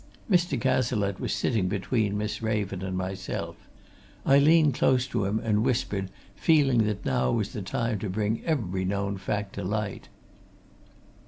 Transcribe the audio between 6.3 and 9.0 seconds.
feeling that now was the time to bring every